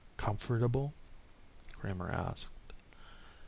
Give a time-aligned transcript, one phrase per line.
[0.17, 0.93] "Comfortable?"
[1.77, 2.47] Kramer asked.